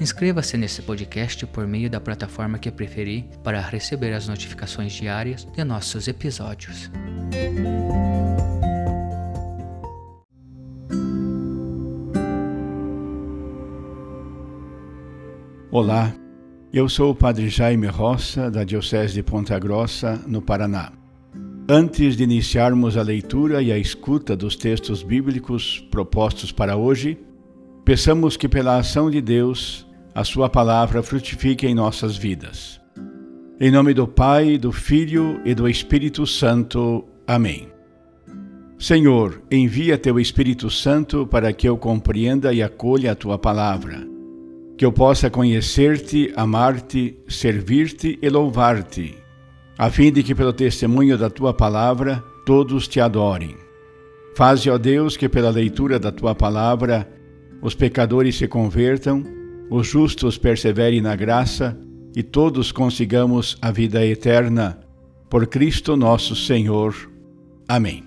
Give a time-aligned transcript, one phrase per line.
[0.00, 5.62] Inscreva-se nesse podcast por meio da plataforma que preferir para receber as notificações diárias de
[5.62, 6.90] nossos episódios.
[15.70, 16.14] Olá,
[16.72, 20.92] eu sou o Padre Jaime Roça, da Diocese de Ponta Grossa, no Paraná.
[21.68, 27.18] Antes de iniciarmos a leitura e a escuta dos textos bíblicos propostos para hoje,
[27.84, 32.80] peçamos que, pela ação de Deus, a Sua palavra frutifique em nossas vidas.
[33.60, 37.04] Em nome do Pai, do Filho e do Espírito Santo.
[37.26, 37.68] Amém.
[38.78, 44.06] Senhor, envia teu Espírito Santo para que eu compreenda e acolha a tua palavra,
[44.76, 49.16] que eu possa conhecer-te, amar-te, servir-te e louvar-te,
[49.76, 53.54] a fim de que, pelo testemunho da tua palavra, todos te adorem.
[54.34, 57.06] Faze, ó Deus, que pela leitura da tua palavra
[57.60, 59.39] os pecadores se convertam
[59.70, 61.78] os justos perseverem na graça
[62.14, 64.80] e todos consigamos a vida eterna.
[65.30, 66.92] Por Cristo nosso Senhor.
[67.68, 68.04] Amém.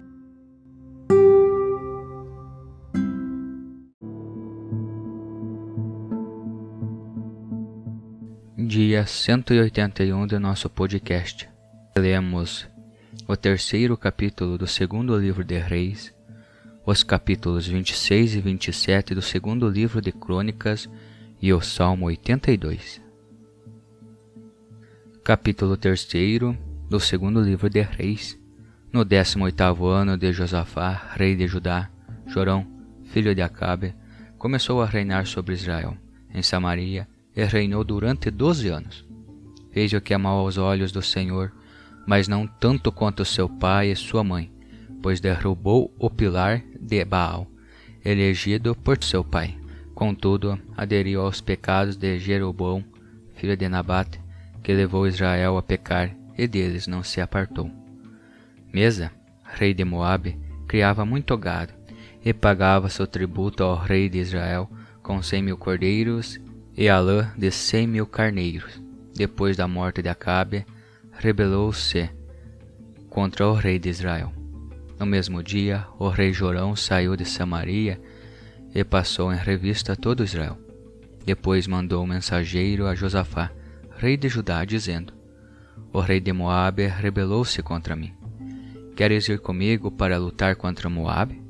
[8.57, 11.47] Dia 181 do nosso podcast.
[11.97, 12.67] Lemos
[13.25, 16.13] o terceiro capítulo do segundo livro de Reis,
[16.85, 20.89] os capítulos 26 e 27 do segundo livro de Crônicas
[21.43, 23.01] e o Salmo 82.
[25.25, 26.07] Capítulo 3
[26.89, 28.39] do segundo livro de Reis.
[28.93, 31.89] No 18º ano de Josafá, rei de Judá,
[32.27, 32.65] Jorão,
[33.03, 33.93] filho de Acabe,
[34.37, 35.97] começou a reinar sobre Israel,
[36.33, 39.05] em Samaria, e reinou durante doze anos.
[39.73, 41.51] Fez o que amou aos olhos do Senhor,
[42.07, 44.49] mas não tanto quanto seu pai e sua mãe,
[45.01, 47.51] pois derrubou o pilar de Baal,
[48.05, 49.61] elegido por seu pai
[50.03, 52.83] Contudo, aderiu aos pecados de Jeroboão,
[53.35, 54.19] filho de Nabate,
[54.61, 57.71] que levou Israel a pecar, e deles não se apartou.
[58.73, 59.13] Mesa,
[59.45, 60.37] rei de Moabe,
[60.67, 61.71] criava muito gado,
[62.21, 64.69] e pagava seu tributo ao rei de Israel
[65.01, 66.37] com cem mil cordeiros
[66.75, 68.83] e a lã de cem mil carneiros.
[69.15, 70.65] Depois da morte de Acabe,
[71.13, 72.09] rebelou-se
[73.09, 74.33] contra o rei de Israel.
[74.99, 78.01] No mesmo dia, o rei Jorão saiu de Samaria
[78.73, 80.57] e passou em revista todo Israel.
[81.25, 83.51] Depois mandou um mensageiro a Josafá,
[83.97, 85.13] rei de Judá, dizendo:
[85.91, 88.13] O rei de Moabe rebelou-se contra mim.
[88.95, 91.41] Queres ir comigo para lutar contra Moabe?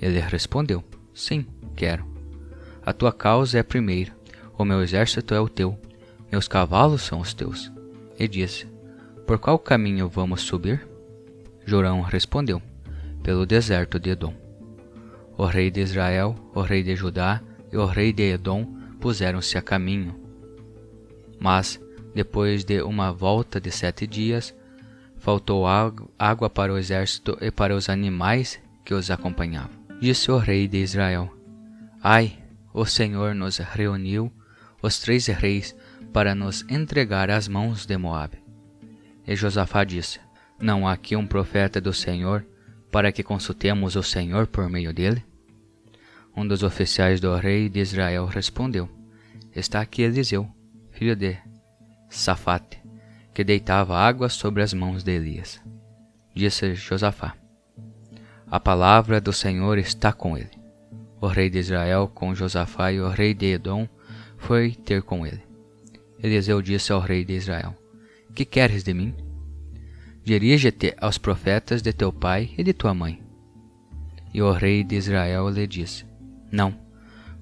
[0.00, 2.06] Ele respondeu: Sim, quero.
[2.84, 4.12] A tua causa é primeira,
[4.56, 5.78] o meu exército é o teu,
[6.30, 7.72] meus cavalos são os teus.
[8.18, 8.66] E disse:
[9.26, 10.86] Por qual caminho vamos subir?
[11.64, 12.60] Jorão respondeu:
[13.22, 14.34] Pelo deserto de Edom.
[15.36, 17.40] O rei de Israel, o rei de Judá
[17.72, 18.66] e o rei de Edom
[19.00, 20.14] puseram-se a caminho.
[21.40, 21.80] Mas,
[22.14, 24.54] depois de uma volta de sete dias,
[25.18, 25.64] faltou
[26.18, 29.82] água para o exército e para os animais que os acompanhavam.
[30.00, 31.32] Disse o rei de Israel:
[32.02, 32.38] Ai,
[32.74, 34.30] o Senhor nos reuniu,
[34.82, 35.74] os três reis,
[36.12, 38.38] para nos entregar às mãos de Moabe.
[39.26, 40.20] E Josafá disse:
[40.60, 42.44] Não há aqui um profeta do Senhor
[42.92, 45.24] para que consultemos o Senhor por meio dele?
[46.36, 48.88] Um dos oficiais do rei de Israel respondeu:
[49.56, 50.46] Está aqui Eliseu,
[50.90, 51.36] filho de
[52.10, 52.82] Safate,
[53.32, 55.60] que deitava água sobre as mãos de Elias.
[56.34, 57.34] Disse Josafá:
[58.50, 60.50] A palavra do Senhor está com ele.
[61.18, 63.88] O rei de Israel com Josafá e o rei de Edom
[64.36, 65.42] foi ter com ele.
[66.22, 67.74] Eliseu disse ao rei de Israel:
[68.34, 69.31] Que queres de mim?
[70.24, 73.22] Dirige-te aos profetas de teu pai e de tua mãe.
[74.32, 76.04] E o rei de Israel lhe disse:
[76.50, 76.74] Não,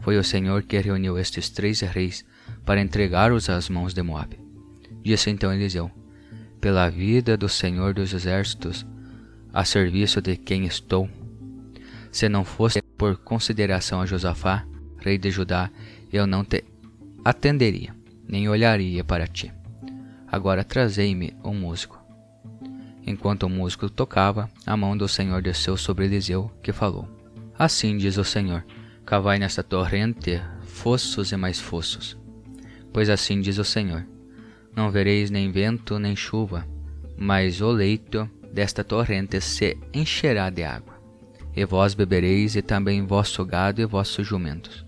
[0.00, 2.24] foi o Senhor que reuniu estes três reis
[2.64, 4.38] para entregá-los às mãos de Moabe.
[5.02, 5.90] Disse então Eliseu:
[6.60, 8.86] pela vida do Senhor dos Exércitos,
[9.52, 11.08] a serviço de quem estou.
[12.12, 14.66] Se não fosse por consideração a Josafá,
[14.98, 15.70] rei de Judá,
[16.12, 16.64] eu não te
[17.24, 17.94] atenderia,
[18.28, 19.52] nem olharia para ti.
[20.26, 21.99] Agora trazei-me um músico.
[23.10, 27.08] Enquanto o músico tocava, a mão do Senhor desceu sobre Eliseu, que falou:
[27.58, 28.64] Assim diz o Senhor:
[29.04, 32.16] Cavai nesta torrente fossos e mais fossos.
[32.92, 34.06] Pois assim diz o Senhor:
[34.76, 36.64] Não vereis nem vento nem chuva,
[37.18, 40.94] mas o leito desta torrente se encherá de água.
[41.56, 44.86] E vós bebereis, e também vosso gado e vossos jumentos.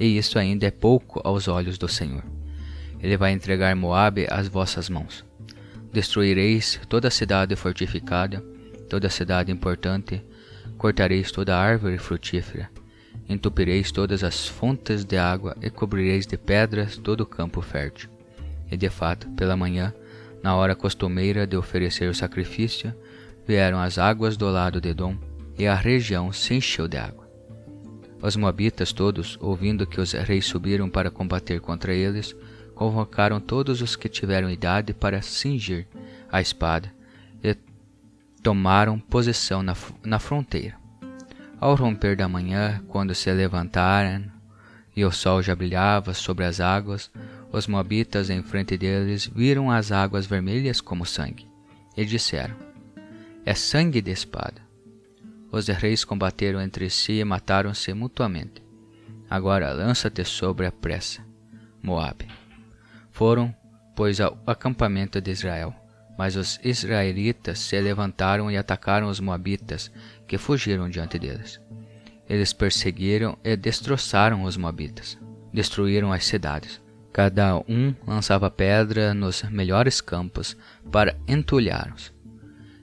[0.00, 2.24] E isso ainda é pouco aos olhos do Senhor.
[2.98, 5.24] Ele vai entregar Moabe às vossas mãos.
[5.92, 8.42] Destruireis toda a cidade fortificada,
[8.88, 10.24] toda a cidade importante,
[10.78, 12.70] cortareis toda árvore frutífera,
[13.28, 18.08] entupireis todas as fontes de água e cobrireis de pedras todo o campo fértil.
[18.70, 19.92] E de fato, pela manhã,
[20.42, 22.94] na hora costumeira de oferecer o sacrifício,
[23.46, 25.16] vieram as águas do lado de Dom,
[25.58, 27.30] e a região se encheu de água.
[28.22, 32.34] Os moabitas todos, ouvindo que os reis subiram para combater contra eles,
[32.82, 35.86] convocaram todos os que tiveram idade para cingir
[36.32, 36.92] a espada
[37.40, 37.56] e
[38.42, 40.76] tomaram posição na, na fronteira.
[41.60, 44.24] Ao romper da manhã, quando se levantaram
[44.96, 47.08] e o sol já brilhava sobre as águas,
[47.52, 51.48] os moabitas em frente deles viram as águas vermelhas como sangue
[51.96, 52.56] e disseram:
[53.46, 54.60] É sangue de espada.
[55.52, 58.60] Os reis combateram entre si e mataram-se mutuamente.
[59.30, 61.24] Agora lança-te sobre a pressa,
[61.80, 62.41] Moabe.
[63.12, 63.54] Foram,
[63.94, 65.74] pois, ao acampamento de Israel.
[66.18, 69.90] Mas os israelitas se levantaram e atacaram os moabitas,
[70.26, 71.60] que fugiram diante deles.
[72.28, 75.18] Eles perseguiram e destroçaram os moabitas.
[75.52, 76.80] Destruíram as cidades.
[77.12, 80.56] Cada um lançava pedra nos melhores campos
[80.90, 82.12] para entulhar-os.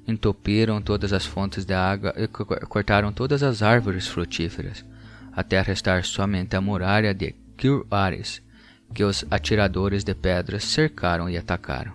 [0.08, 4.86] Entupiram todas as fontes de água e cortaram todas as árvores frutíferas,
[5.32, 8.42] até restar somente a muralha de Kir-Ares,
[8.94, 11.94] que os atiradores de pedras cercaram e atacaram.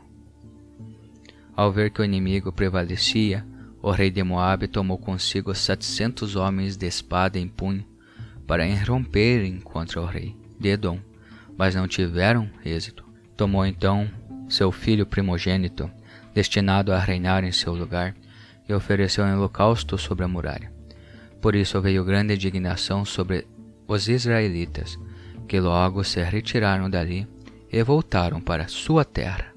[1.57, 3.47] Ao ver que o inimigo prevalecia,
[3.81, 7.85] o rei de Moabe tomou consigo setecentos homens de espada em punho
[8.47, 10.99] para irromperem contra o rei de Edom,
[11.57, 13.05] mas não tiveram êxito.
[13.37, 14.11] Tomou então
[14.49, 15.91] seu filho primogênito,
[16.35, 18.15] destinado a reinar em seu lugar,
[18.69, 20.73] e ofereceu em holocausto sobre a muralha.
[21.41, 23.47] Por isso veio grande indignação sobre
[23.87, 24.99] os israelitas,
[25.47, 27.27] que logo se retiraram dali
[27.71, 29.53] e voltaram para sua terra.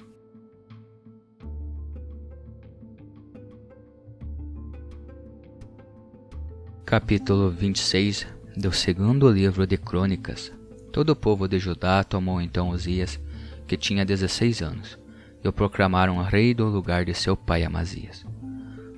[6.84, 8.26] Capítulo 26
[8.56, 10.50] do segundo livro de Crônicas
[10.90, 13.20] Todo o povo de Judá tomou então Osias,
[13.66, 14.98] que tinha dezesseis anos,
[15.44, 18.24] e o proclamaram rei do lugar de seu pai Amazias.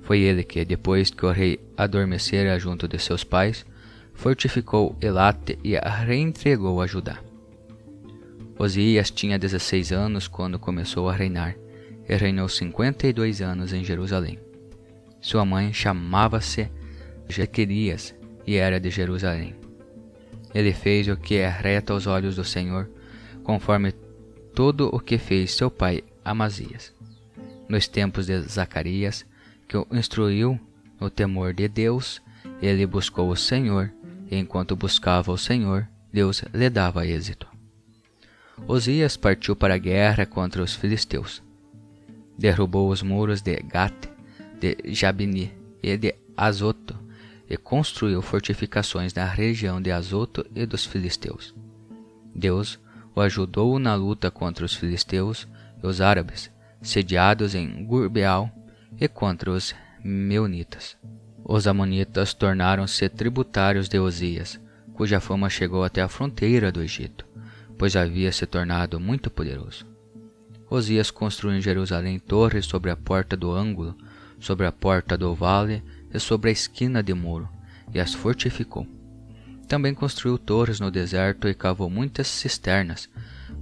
[0.03, 3.65] Foi ele que, depois que o rei adormecera junto de seus pais,
[4.13, 7.19] fortificou Elate e a reentregou a Judá.
[8.57, 11.55] Osias tinha 16 anos quando começou a reinar,
[12.07, 14.37] e reinou 52 anos em Jerusalém.
[15.19, 16.69] Sua mãe chamava-se
[17.27, 18.13] Jequerias
[18.45, 19.55] e era de Jerusalém.
[20.53, 22.89] Ele fez o que é reto aos olhos do Senhor,
[23.43, 23.93] conforme
[24.53, 26.93] tudo o que fez seu pai Amazias.
[27.67, 29.25] Nos tempos de Zacarias,
[29.67, 30.59] que o instruiu
[30.99, 32.21] no temor de Deus,
[32.61, 33.91] ele buscou o Senhor
[34.37, 37.47] enquanto buscava o Senhor, Deus lhe dava êxito.
[38.67, 41.41] Osias partiu para a guerra contra os filisteus.
[42.37, 44.07] Derrubou os muros de Gate,
[44.59, 46.95] de Jabini e de Azoto
[47.49, 51.53] e construiu fortificações na região de Azoto e dos filisteus.
[52.33, 52.79] Deus
[53.13, 55.45] o ajudou na luta contra os filisteus
[55.83, 56.49] e os árabes,
[56.81, 58.49] sediados em Gurbeal,
[58.99, 60.97] e contra os meunitas.
[61.43, 64.59] Os amonitas tornaram-se tributários de Osias,
[64.93, 67.25] cuja fama chegou até a fronteira do Egito,
[67.77, 69.85] pois havia se tornado muito poderoso.
[70.69, 73.95] Osias construiu em Jerusalém torres sobre a porta do ângulo,
[74.39, 75.83] sobre a porta do vale
[76.13, 77.49] e sobre a esquina de muro,
[77.93, 78.87] e as fortificou.
[79.67, 83.09] Também construiu torres no deserto e cavou muitas cisternas,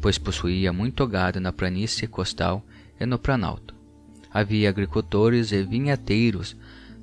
[0.01, 2.63] pois possuía muito gado na planície costal
[2.99, 3.73] e no planalto.
[4.31, 6.55] Havia agricultores e vinhateiros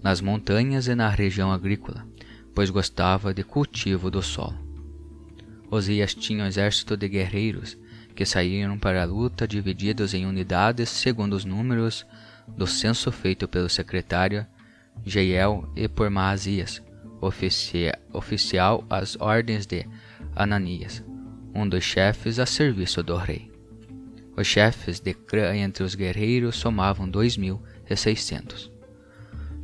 [0.07, 2.07] nas montanhas e na região agrícola,
[2.55, 4.57] pois gostava de cultivo do solo.
[5.69, 7.77] Osias tinha um exército de guerreiros
[8.15, 12.07] que saíram para a luta divididos em unidades segundo os números
[12.47, 14.47] do censo feito pelo secretário
[15.05, 16.81] Jeiel e por Maazias,
[18.13, 19.89] oficial às ordens de
[20.37, 21.05] Ananias,
[21.53, 23.51] um dos chefes a serviço do rei.
[24.37, 28.76] Os chefes de Crã entre os guerreiros somavam 2.600.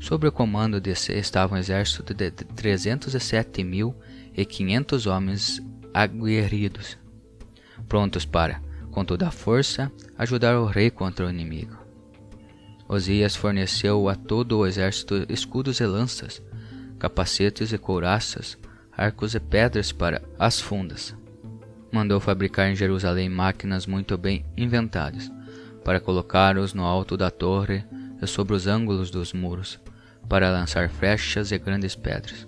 [0.02, 5.62] Sobre o comando de C estava um exército de 307.500 homens
[5.94, 6.98] aguerridos,
[7.88, 11.78] prontos para, com toda a força, ajudar o rei contra o inimigo.
[12.88, 16.42] Osias forneceu a todo o exército escudos e lanças,
[16.98, 18.58] capacetes e couraças,
[18.90, 21.14] arcos e pedras para as fundas.
[21.92, 25.30] Mandou fabricar em Jerusalém máquinas muito bem inventadas,
[25.84, 27.84] para colocá-los no alto da torre
[28.20, 29.78] e sobre os ângulos dos muros,
[30.28, 32.46] para lançar flechas e grandes pedras.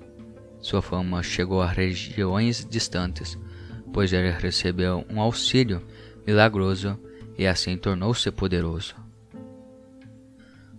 [0.60, 3.38] Sua fama chegou a regiões distantes,
[3.92, 5.82] pois ele recebeu um auxílio
[6.26, 6.98] milagroso
[7.36, 8.94] e assim tornou-se poderoso.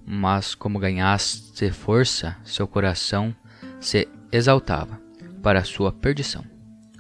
[0.06, 3.36] Mas como ganhasse força, seu coração
[3.80, 5.00] se exaltava
[5.42, 6.44] para sua perdição.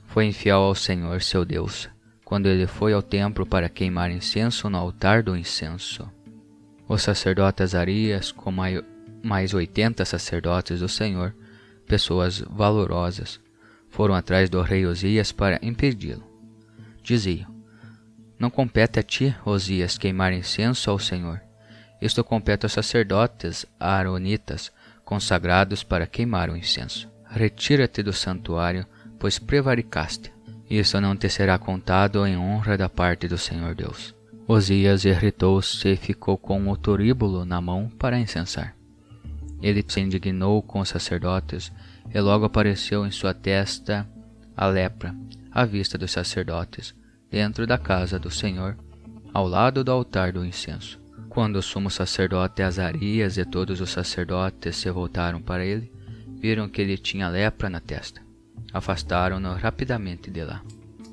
[0.08, 1.90] Foi infiel ao Senhor seu Deus,
[2.24, 6.10] quando ele foi ao templo para queimar incenso no altar do incenso.
[6.88, 8.52] Os sacerdotes Arias, com
[9.26, 11.36] mais oitenta sacerdotes do Senhor,
[11.88, 13.40] pessoas valorosas,
[13.90, 16.24] foram atrás do rei Osias para impedi-lo.
[17.02, 17.50] Diziam:
[18.38, 21.42] Não compete a ti, Osias, queimar incenso ao Senhor.
[22.00, 24.72] Isto compete aos sacerdotes aaronitas,
[25.04, 27.10] consagrados para queimar o incenso.
[27.28, 28.86] Retira-te do santuário
[29.18, 30.32] pois prevaricaste.
[30.70, 34.14] Isso não te será contado em honra da parte do Senhor Deus.
[34.48, 38.76] Osias irritou-se e ficou com o turíbulo na mão para incensar.
[39.66, 41.72] Ele se indignou com os sacerdotes
[42.14, 44.08] e logo apareceu em sua testa
[44.56, 45.16] a lepra,
[45.52, 46.94] à vista dos sacerdotes,
[47.32, 48.78] dentro da casa do Senhor,
[49.34, 51.00] ao lado do altar do incenso.
[51.30, 55.92] Quando o sumo sacerdote Azarias e todos os sacerdotes se voltaram para ele,
[56.40, 58.26] viram que ele tinha lepra na testa
[58.76, 60.62] afastaram-no rapidamente de lá.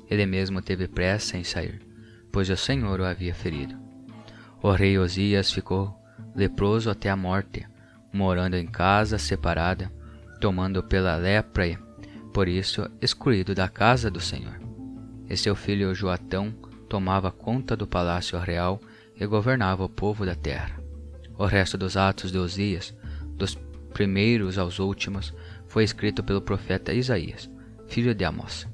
[0.09, 1.81] Ele mesmo teve pressa em sair,
[2.29, 3.75] pois o Senhor o havia ferido.
[4.61, 5.97] O rei Osias ficou
[6.35, 7.65] leproso até a morte,
[8.13, 9.91] morando em casa separada,
[10.39, 11.77] tomando pela lepra e,
[12.31, 14.59] por isso, excluído da casa do Senhor.
[15.29, 16.53] E seu filho Joatão
[16.87, 18.79] tomava conta do palácio real
[19.19, 20.79] e governava o povo da terra.
[21.37, 22.93] O resto dos atos de Osias,
[23.35, 23.55] dos
[23.93, 25.33] primeiros aos últimos,
[25.67, 27.49] foi escrito pelo profeta Isaías,
[27.87, 28.67] filho de Amós.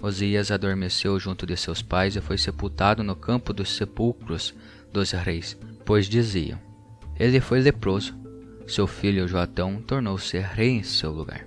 [0.00, 4.54] Osias adormeceu junto de seus pais e foi sepultado no campo dos sepulcros
[4.92, 6.60] dos reis, pois diziam:
[7.18, 8.16] Ele foi leproso.
[8.68, 11.46] Seu filho Joatão tornou-se rei em seu lugar.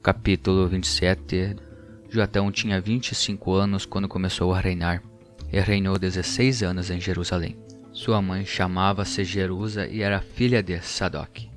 [0.00, 1.56] Capítulo 27
[2.08, 5.02] Joatão tinha 25 anos quando começou a reinar,
[5.52, 7.58] e reinou 16 anos em Jerusalém.
[7.92, 11.50] Sua mãe chamava-se Jerusa e era filha de Sadoc.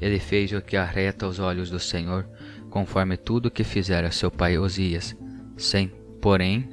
[0.00, 2.26] Ele fez o que arreta aos olhos do Senhor,
[2.70, 5.16] conforme tudo que fizera seu pai Osias,
[5.56, 6.68] sem, porém,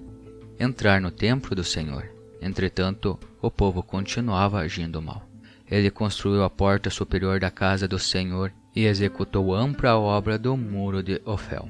[0.60, 2.10] entrar no templo do Senhor.
[2.42, 5.31] Entretanto, o povo continuava agindo mal.
[5.72, 11.02] Ele construiu a porta superior da casa do Senhor e executou ampla obra do muro
[11.02, 11.70] de Ofel.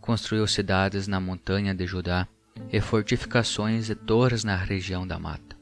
[0.00, 2.26] Construiu cidades na montanha de Judá
[2.72, 5.54] e fortificações e torres na região da mata.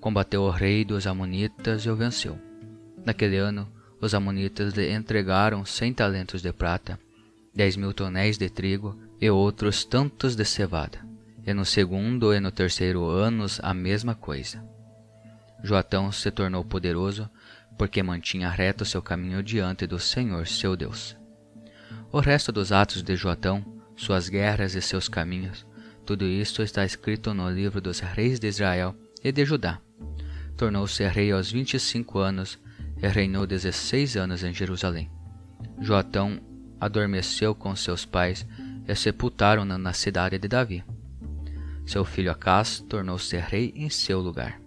[0.00, 2.38] Combateu o rei dos Amonitas e o venceu.
[3.04, 3.68] Naquele ano,
[4.00, 6.98] os Amonitas lhe entregaram cem talentos de prata
[7.52, 11.00] dez mil tonéis de trigo e outros tantos de cevada.
[11.44, 14.62] E no segundo e no terceiro anos a mesma coisa.
[15.62, 17.28] Joatão se tornou poderoso
[17.78, 21.16] porque mantinha reto seu caminho diante do Senhor seu Deus.
[22.10, 23.64] O resto dos atos de Joatão,
[23.96, 25.66] suas guerras e seus caminhos,
[26.04, 29.80] tudo isto está escrito no livro dos reis de Israel e de Judá.
[30.56, 32.58] Tornou-se rei aos vinte e cinco anos
[33.02, 35.10] e reinou dezesseis anos em Jerusalém.
[35.80, 36.40] Joatão
[36.80, 38.46] adormeceu com seus pais
[38.86, 40.84] e sepultaram-no na cidade de Davi.
[41.84, 44.60] Seu filho Acás tornou-se rei em seu lugar.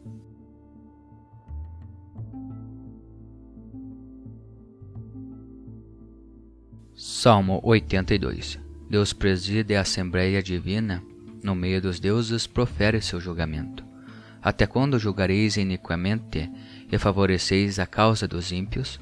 [7.12, 11.04] Salmo 82 Deus preside a Assembleia Divina,
[11.44, 13.84] no meio dos deuses profere seu julgamento.
[14.39, 16.50] Até quando julgareis iniquamente
[16.89, 19.00] e favoreceis a causa dos ímpios?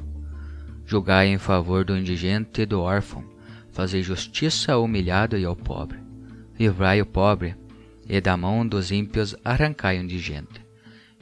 [0.85, 3.25] Julgai em favor do indigente e do órfão,
[3.73, 5.99] fazei justiça ao humilhado e ao pobre.
[6.57, 7.57] Livrai o pobre,
[8.07, 10.65] e da mão dos ímpios arrancai o indigente.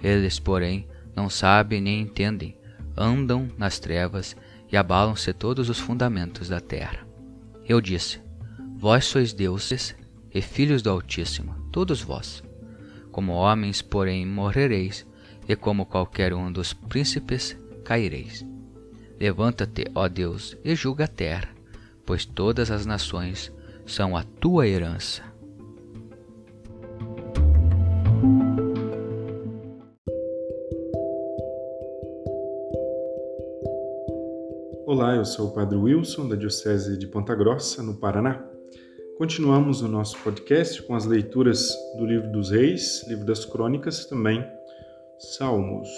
[0.03, 2.55] Eles, porém, não sabem nem entendem,
[2.95, 4.35] andam nas trevas
[4.71, 7.07] e abalam-se todos os fundamentos da terra.
[7.67, 8.19] Eu disse:
[8.77, 9.95] Vós sois deuses
[10.33, 12.43] e filhos do Altíssimo, todos vós.
[13.11, 15.05] Como homens, porém, morrereis,
[15.47, 18.45] e como qualquer um dos príncipes, caireis.
[19.19, 21.49] Levanta-te, ó Deus, e julga a terra,
[22.05, 23.51] pois todas as nações
[23.85, 25.23] são a tua herança.
[34.87, 38.45] Eu sou o Padre Wilson, da Diocese de Ponta Grossa, no Paraná.
[39.17, 44.45] Continuamos o nosso podcast com as leituras do Livro dos Reis, Livro das Crônicas, também
[45.17, 45.89] Salmos.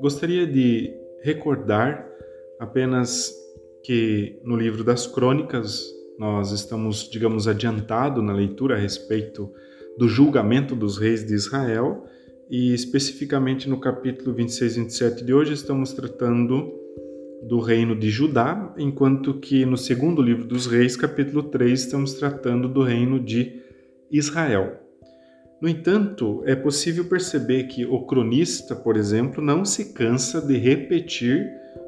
[0.00, 2.06] Gostaria de recordar
[2.58, 3.34] apenas
[3.82, 9.50] que no livro das Crônicas nós estamos, digamos, adiantado na leitura a respeito
[9.96, 12.04] do julgamento dos reis de Israel
[12.50, 16.79] e especificamente no capítulo 26 e 27 de hoje estamos tratando
[17.42, 22.68] do reino de Judá, enquanto que no segundo livro dos reis, capítulo 3, estamos tratando
[22.68, 23.60] do reino de
[24.10, 24.78] Israel.
[25.60, 31.46] No entanto, é possível perceber que o cronista, por exemplo, não se cansa de repetir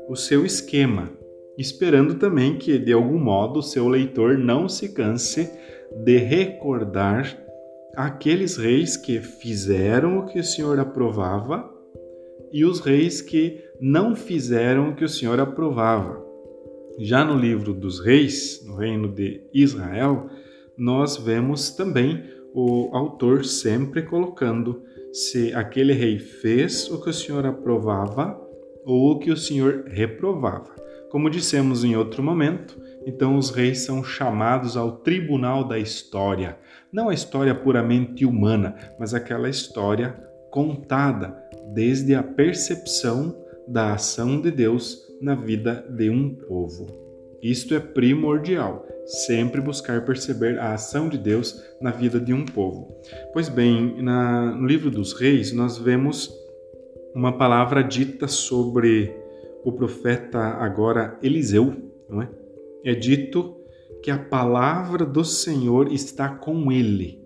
[0.08, 1.10] o seu esquema,
[1.56, 5.50] esperando também que, de algum modo, o seu leitor não se canse
[6.04, 7.38] de recordar
[7.96, 11.71] aqueles reis que fizeram o que o Senhor aprovava
[12.52, 16.22] e os reis que não fizeram o que o Senhor aprovava.
[16.98, 20.28] Já no livro dos reis, no reino de Israel,
[20.76, 22.22] nós vemos também
[22.54, 24.82] o autor sempre colocando
[25.12, 28.38] se aquele rei fez o que o Senhor aprovava
[28.84, 30.74] ou o que o Senhor reprovava.
[31.10, 36.58] Como dissemos em outro momento, então os reis são chamados ao tribunal da história,
[36.90, 40.12] não a história puramente humana, mas aquela história
[40.50, 41.41] contada
[41.74, 43.36] desde a percepção
[43.66, 46.86] da ação de Deus na vida de um povo.
[47.42, 52.94] Isto é primordial, sempre buscar perceber a ação de Deus na vida de um povo.
[53.32, 56.32] Pois bem, na, no livro dos reis, nós vemos
[57.14, 59.14] uma palavra dita sobre
[59.64, 61.74] o profeta agora Eliseu,
[62.08, 62.28] não é?
[62.84, 63.56] É dito
[64.02, 67.22] que a palavra do Senhor está com ele.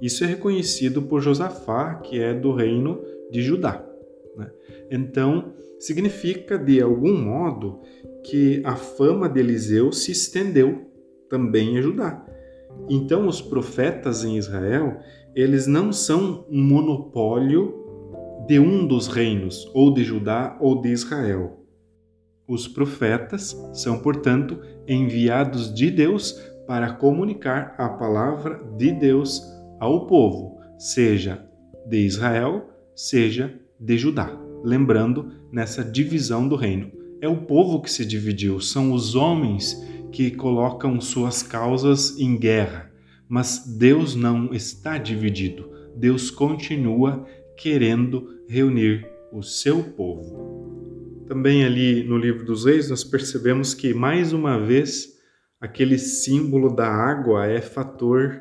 [0.00, 3.89] Isso é reconhecido por Josafá, que é do reino de Judá.
[4.36, 4.50] Né?
[4.90, 7.80] Então, significa de algum modo
[8.24, 10.90] que a fama de Eliseu se estendeu
[11.28, 12.26] também a Judá.
[12.88, 14.98] Então, os profetas em Israel,
[15.34, 17.80] eles não são um monopólio
[18.46, 21.60] de um dos reinos, ou de Judá ou de Israel.
[22.48, 26.32] Os profetas são, portanto, enviados de Deus
[26.66, 29.40] para comunicar a palavra de Deus
[29.78, 31.44] ao povo, seja
[31.86, 34.38] de Israel, seja de Judá.
[34.62, 36.92] Lembrando nessa divisão do reino.
[37.20, 39.76] É o povo que se dividiu, são os homens
[40.12, 42.90] que colocam suas causas em guerra.
[43.28, 45.70] Mas Deus não está dividido.
[45.96, 51.24] Deus continua querendo reunir o seu povo.
[51.26, 55.20] Também ali no livro dos Reis nós percebemos que mais uma vez
[55.60, 58.40] aquele símbolo da água é fator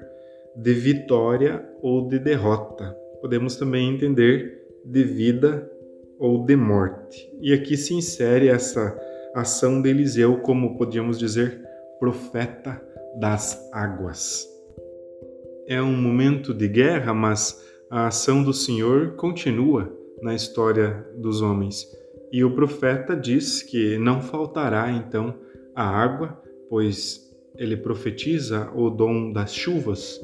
[0.55, 2.95] de vitória ou de derrota.
[3.21, 5.69] Podemos também entender de vida
[6.17, 7.31] ou de morte.
[7.41, 8.97] E aqui se insere essa
[9.33, 11.61] ação de Eliseu como podíamos dizer
[11.99, 12.81] profeta
[13.19, 14.47] das águas.
[15.67, 21.85] É um momento de guerra, mas a ação do Senhor continua na história dos homens.
[22.31, 25.35] E o profeta diz que não faltará então
[25.75, 30.19] a água, pois ele profetiza o dom das chuvas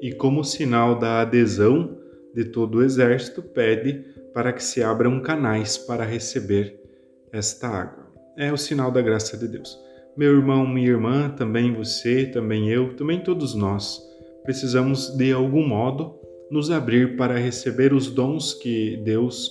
[0.00, 1.99] e, como sinal da adesão
[2.34, 6.80] de todo o exército, pede para que se abram canais para receber
[7.32, 8.10] esta água.
[8.36, 9.78] É o sinal da graça de Deus.
[10.16, 14.00] Meu irmão, minha irmã, também você, também eu, também todos nós,
[14.42, 16.18] precisamos de algum modo
[16.50, 19.50] nos abrir para receber os dons que Deus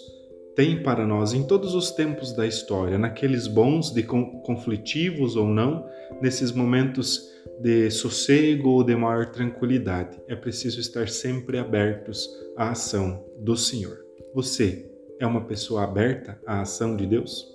[0.56, 5.86] tem para nós em todos os tempos da história, naqueles bons de conflitivos ou não,
[6.22, 7.30] nesses momentos
[7.62, 10.18] de sossego ou de maior tranquilidade.
[10.28, 13.98] É preciso estar sempre abertos à ação do Senhor.
[14.34, 17.46] Você é uma pessoa aberta à ação de Deus?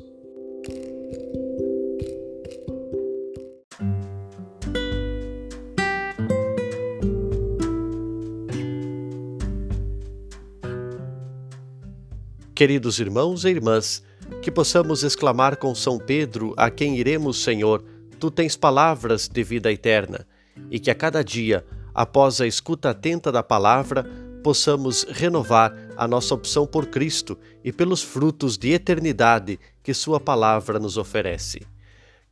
[12.54, 14.02] Queridos irmãos e irmãs,
[14.40, 17.82] que possamos exclamar com São Pedro, a quem iremos, Senhor,
[18.24, 20.26] tu tens palavras de vida eterna,
[20.70, 21.62] e que a cada dia,
[21.94, 24.02] após a escuta atenta da palavra,
[24.42, 30.78] possamos renovar a nossa opção por Cristo e pelos frutos de eternidade que Sua palavra
[30.78, 31.66] nos oferece.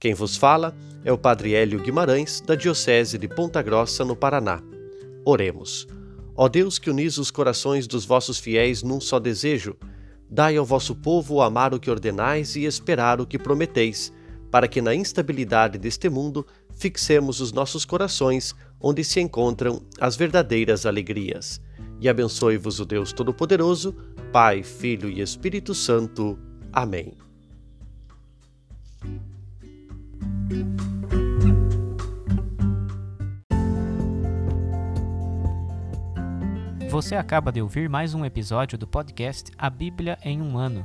[0.00, 0.74] Quem vos fala
[1.04, 4.62] é o Padre Hélio Guimarães, da Diocese de Ponta Grossa, no Paraná.
[5.26, 5.86] Oremos.
[6.34, 9.76] Ó Deus que unis os corações dos vossos fiéis num só desejo,
[10.30, 14.10] dai ao vosso povo amar o que ordenais e esperar o que prometeis,
[14.52, 20.84] para que na instabilidade deste mundo fixemos os nossos corações onde se encontram as verdadeiras
[20.84, 21.58] alegrias
[21.98, 23.94] e abençoe-vos o Deus Todo-Poderoso,
[24.30, 26.38] Pai, Filho e Espírito Santo.
[26.70, 27.14] Amém.
[36.90, 40.84] Você acaba de ouvir mais um episódio do podcast A Bíblia em um Ano.